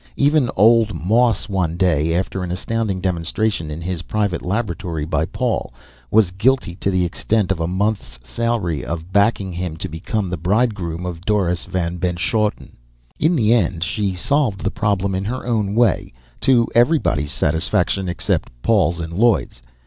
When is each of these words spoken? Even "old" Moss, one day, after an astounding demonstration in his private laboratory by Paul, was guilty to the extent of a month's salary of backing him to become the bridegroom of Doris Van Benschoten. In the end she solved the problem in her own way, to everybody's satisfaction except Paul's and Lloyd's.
Even 0.17 0.49
"old" 0.55 0.95
Moss, 0.95 1.47
one 1.47 1.77
day, 1.77 2.15
after 2.15 2.41
an 2.41 2.51
astounding 2.51 3.01
demonstration 3.01 3.69
in 3.69 3.81
his 3.81 4.01
private 4.01 4.41
laboratory 4.41 5.05
by 5.05 5.25
Paul, 5.27 5.71
was 6.09 6.31
guilty 6.31 6.73
to 6.77 6.89
the 6.89 7.05
extent 7.05 7.51
of 7.51 7.59
a 7.59 7.67
month's 7.67 8.17
salary 8.27 8.83
of 8.83 9.13
backing 9.13 9.53
him 9.53 9.77
to 9.77 9.87
become 9.87 10.31
the 10.31 10.37
bridegroom 10.37 11.05
of 11.05 11.21
Doris 11.21 11.65
Van 11.65 11.97
Benschoten. 11.99 12.77
In 13.19 13.35
the 13.35 13.53
end 13.53 13.83
she 13.83 14.15
solved 14.15 14.61
the 14.61 14.71
problem 14.71 15.13
in 15.13 15.25
her 15.25 15.45
own 15.45 15.75
way, 15.75 16.13
to 16.39 16.67
everybody's 16.73 17.31
satisfaction 17.31 18.09
except 18.09 18.49
Paul's 18.63 18.99
and 18.99 19.13
Lloyd's. 19.13 19.61